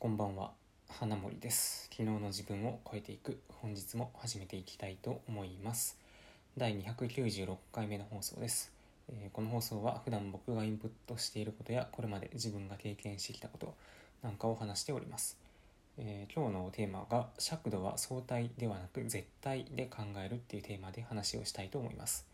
[0.00, 0.52] こんばんは。
[0.88, 1.88] 花森です。
[1.90, 5.98] 昨日の自分を超えていく本日も始めていきたいと思います。
[6.56, 8.70] 第296回目の放送です、
[9.08, 13.74] えーこの放送は普段僕がインプットしていることやこれまで自分が経験してきたこと
[14.22, 15.36] なんかを話しております、
[15.98, 22.24] えー今日のテーマが尺度は相対ではなく絶対で考えるっていうテーマで話をしたいと思います。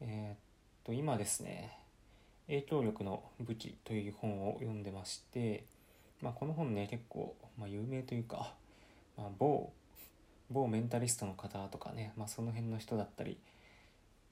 [0.00, 0.36] えーっ
[0.82, 1.78] と今ですね
[2.48, 5.62] 影響力の武器という本を読んでまして、
[6.22, 8.54] まあ、この本ね結構、まあ、有名というか、
[9.16, 9.70] まあ、某
[10.50, 13.38] 某メンタリストの方とかね、まあ、その辺の人だったり、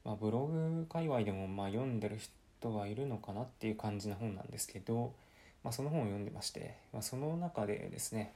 [0.04, 2.18] まあ、ブログ界隈でもまあ読んでる
[2.60, 5.12] 人はいるのかなっていう感じの本なんですけど、
[5.64, 8.32] まあ、その本を読んでまして、まあ、その中でですね、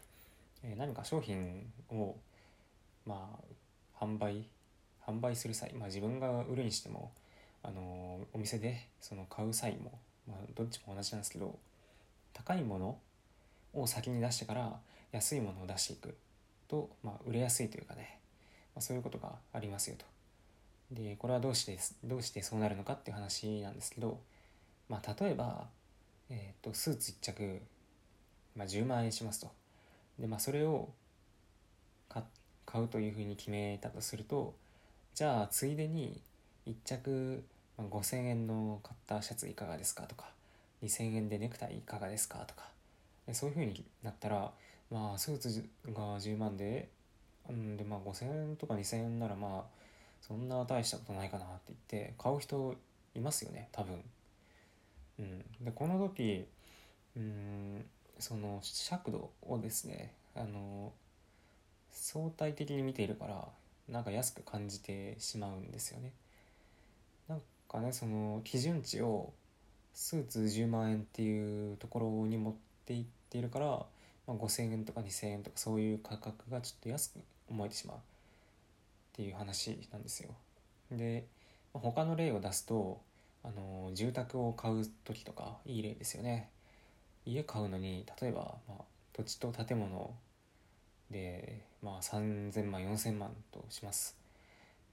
[0.63, 2.17] えー何か商品を
[3.07, 3.31] ま
[4.01, 4.45] あ販売
[5.07, 7.13] 販売する際、まあ、自分が売るにしても
[7.63, 9.93] あのお店でその買う際も、
[10.27, 11.59] まあ、どっちも同じなんですけど
[12.33, 12.99] 高いもの
[13.75, 14.79] を先に出してから
[15.13, 16.17] 安いものを出していく
[16.69, 18.19] と、まあ、売れやすいというかね、
[18.75, 20.05] まあ、そういうことがありますよと。
[20.91, 24.21] でこれはどうしてどうしてそうなるのかっていう話なんですけど、
[24.89, 25.67] まあ、例えば、
[26.31, 27.61] えー、とスーツ1着、
[28.57, 29.51] まあ、10万円しますと。
[30.19, 30.91] でまあ、それを
[32.75, 34.55] 買うというふうに決めたとすると
[35.15, 36.21] じゃあついでに
[36.67, 37.45] 1着
[37.79, 40.27] 5,000円の買ったシャツいかがですかとか
[40.83, 42.65] 2,000円でネクタイいかがですかとか
[43.33, 44.51] そういう風になったら
[44.91, 46.89] まあスーツが10万で,、
[47.49, 49.85] うん、でまあ5,000円とか2,000円ならまあ
[50.21, 52.75] そんな大したことないかなって言って買う人
[53.15, 54.03] いますよね多分。
[55.19, 56.47] うん、でこの時
[57.17, 57.85] うん
[58.19, 60.93] その尺度をですねあの
[61.91, 63.49] 相対的に見ているから
[63.89, 66.13] なんか安く感じてしまうんですよね。
[67.29, 69.33] なんかねその基準値を
[69.93, 73.05] スーツ10万円っていうところに持っていっ
[73.35, 73.87] ているから、ま
[74.29, 77.19] あ、5,000円とか2,000円とかそういう価格がちょっと安く
[77.51, 78.01] 思えてしまうっ
[79.13, 80.31] ていう話なんですよ。
[80.93, 81.25] で、
[81.73, 83.01] 他の例を出すと
[83.43, 86.49] あの住宅を買う時とかいい例ですよね。
[87.27, 88.83] 家買うのに例えば、まあ、
[89.13, 90.15] 土地と建物
[91.11, 94.17] で、まあ、3,000万4,000万とします。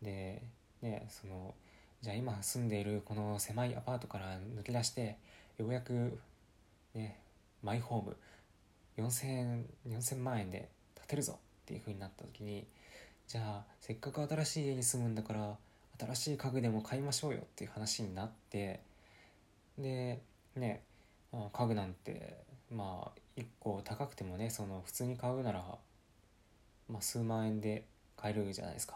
[0.01, 0.41] で
[0.81, 1.53] ねその
[2.01, 5.17] じゃあ今住んでいるこの狭いアパートから抜け出して
[5.59, 6.17] ようやく
[6.95, 7.19] ね
[7.61, 8.17] マイホーム
[8.97, 12.65] 4000万円で建てるぞっていう風になった時に
[13.27, 15.55] じゃあせっかく新しい家に住むんだから
[15.99, 18.81] 新しい家具でも買いましょうよっていう話になって
[19.77, 20.19] で
[20.55, 20.81] ね、
[21.53, 22.37] 家具なんて
[22.69, 25.63] まあ1個高くてもねその普通に買うなら、
[26.89, 27.85] まあ、数万円で
[28.17, 28.95] 買えるじゃないですか。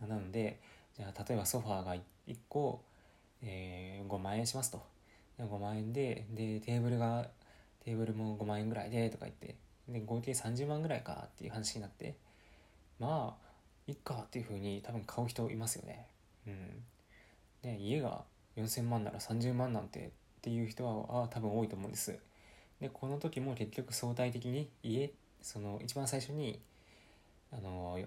[0.00, 0.58] なので
[0.96, 1.94] じゃあ例えばソファーが
[2.26, 2.80] 1個、
[3.42, 4.82] えー5万円しますと
[5.38, 7.28] 5万円ででテーブルが
[7.84, 9.56] テーブルも5万円ぐらいでとか言って
[9.88, 12.14] で合計30万ぐらいかっていう話になって
[12.98, 13.44] まあ
[13.86, 16.06] いっかっていうふうに多分買う人いますよね。
[16.46, 16.82] うん、
[17.62, 18.22] で家が
[18.56, 22.18] 4000万なら30万なんてっていう人はあ多分多いと思うんです。
[22.80, 25.12] でこの時も結局相対的に家
[25.42, 26.60] その一番最初に
[27.52, 27.98] あの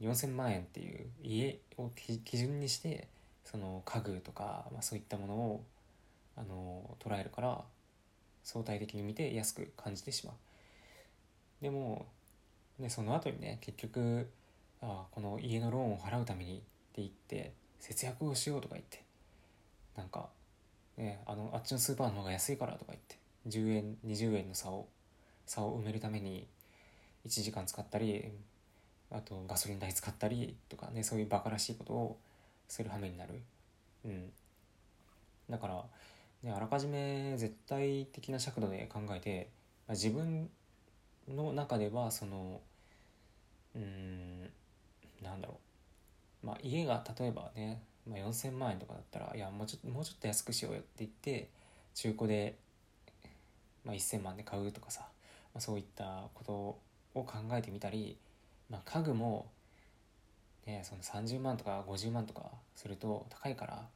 [0.00, 3.08] 4,000万円っていう家を基準にして
[3.44, 5.64] その家具とか、まあ、そういったものを
[6.36, 7.62] あの捉えるから
[8.46, 10.34] 相対的に見て安く感じてしまう。
[11.60, 12.06] でも、
[12.78, 14.30] ね、その後にね結局
[14.80, 16.64] あこの家のローンを払うためにって
[16.98, 19.02] 言って節約をしようとか言って
[19.96, 20.28] なんか、
[20.96, 23.18] ね、あのあっちのスーパーの方が安いからとか言って
[23.48, 24.86] 10円20円の差を
[25.44, 26.46] 差を埋めるために
[27.26, 28.30] 1時間使ったり
[29.10, 32.16] あとガソリン代使ったりとかねそういうバカらしいことを
[32.68, 33.40] する羽目になる。
[34.04, 34.30] うん、
[35.50, 35.84] だから、
[36.42, 39.50] ね、あらかじめ絶対的な尺度で考えて、
[39.88, 40.48] まあ自分
[41.28, 42.60] の中ではその
[43.74, 44.50] うん
[45.22, 45.58] なんだろ
[46.42, 51.48] う、まあ、家が例えばね、まあ、4,000万円とかだったらいやもうちょっともうちょっと安くしようよって言って
[51.94, 52.56] 中古で、
[53.84, 55.02] まあ、1,000万で買うとかさ、
[55.54, 58.16] まあ、そういったことを考えてみたり、
[58.70, 59.46] まあ、家具も、
[60.66, 62.42] ね、その30万とか50万とか
[62.74, 63.86] すると高いから、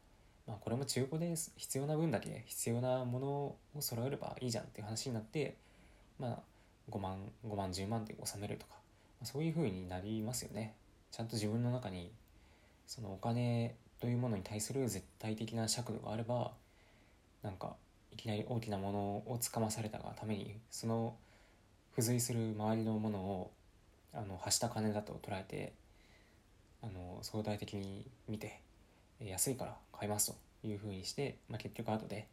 [0.47, 5.57] まあ、これも中古で必要な分だけ必要なものを揃えればいいじゃんっていう話になって、
[6.19, 6.39] まあ、
[6.91, 8.79] 5万5万10万で収めるとか、ま
[9.23, 10.75] あ、そういう風になりますよね。
[11.13, 12.11] ちゃんと自分の中に
[12.87, 16.53] そのお金というものに対する絶対的な尺度があれば
[17.43, 17.75] なんか
[18.13, 18.99] いきなり大きなもの
[19.33, 21.15] をつかまされたがためにその
[21.91, 23.51] 付随する周りのものを
[24.13, 25.73] あのはした金だと捉えて
[26.83, 28.61] あの相対的に見て
[29.29, 32.27] 安いから買いますというふうにして、まあ、結局後で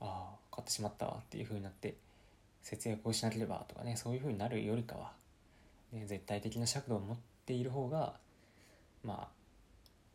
[0.00, 1.94] ああ買ってしまったっていうふうになって
[2.62, 5.12] 節約をしなければとかねそういう風になるよりかは、
[5.92, 8.14] ね、絶対的な尺度を持っている方が
[9.04, 9.28] まあ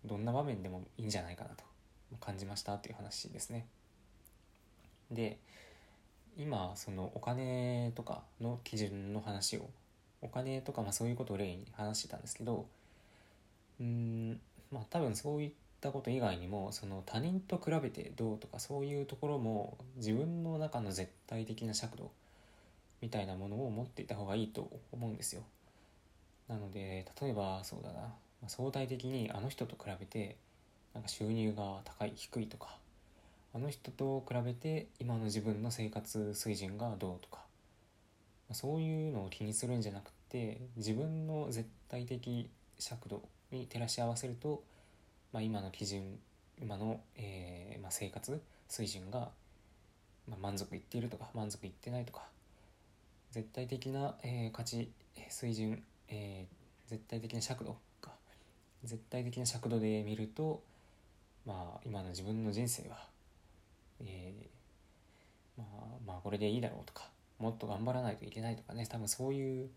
[0.05, 1.63] どんな場面でもいいんじゃないかなと
[2.19, 3.65] 感じましたっていう話ですね。
[5.11, 5.37] で
[6.37, 9.69] 今そのお金とかの基準の話を
[10.21, 12.65] お金とかまあそういうことを例に話してたんですけど
[13.79, 14.39] うん
[14.71, 15.51] まあ多分そういっ
[15.81, 22.11] たこと以外にもその他人と比べてどうとかそういうところも自分の中の絶対的な尺度
[23.01, 25.43] みたいなものを持っていた方がいいと思うんですよ。
[26.47, 28.13] なので例えばそうだな
[28.47, 30.35] 相対的にあの人と比べて
[30.93, 32.77] なんか収入が高い低いとか
[33.53, 37.39] あの人と比べて今の自分の生活水準がどうとか
[38.51, 44.63] そういうのを気にするんじゃなくて自分の絶対的尺度に照らし合わせると、
[45.31, 46.17] まあ、今の基準
[46.61, 49.29] 今の、えーまあ、生活水準が、
[50.29, 52.23] まあ、満足いっているとか満足いってないとか
[53.31, 54.89] 絶対的な、えー、価値
[55.29, 58.11] 水準、えー、絶対的な尺度か
[58.83, 60.61] 絶対的な尺度で見ると
[61.45, 62.97] まあ今の自分の人生は、
[64.01, 69.69] えー、まあまあこれでいいだろうとかもっと頑張らないといけないとかね多分そういう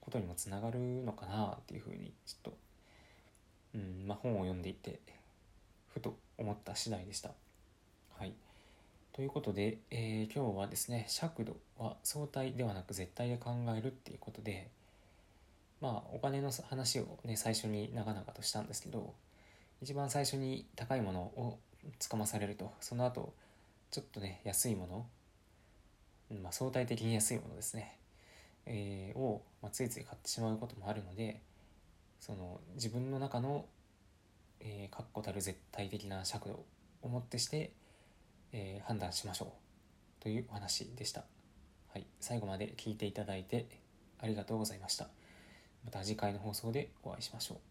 [0.00, 2.58] ことにもつながるのかなっていうふうにちょっと、
[3.74, 5.00] うんまあ、本を読んでいて
[5.88, 7.30] ふと思った次第でした。
[8.18, 8.34] はい、
[9.12, 14.68] ということで、えー、今日はですね尺度は相対ではなく絶対で考えるっていうことで
[15.80, 19.14] まあお金の話をね最初に長々としたんですけど
[19.80, 21.58] 一番最初に高いものを
[21.98, 23.32] つかまされるとその後
[23.90, 25.06] ちょっとね安いもの
[26.42, 27.96] まあ、相対的に安いものですね、
[28.66, 31.40] えー、を、まあ、ついつい買ってしまうこともあるので
[32.20, 33.64] その自分の中の、
[34.60, 36.64] えー、確固たる絶対的な尺度
[37.02, 37.72] をもってして、
[38.52, 41.24] えー、判断しましょうというお話でした。
[41.92, 43.66] はい、最後まで聞いていただいて
[44.20, 45.08] ありがとうございました。
[45.84, 47.69] また次回の放送でお会いしましょう。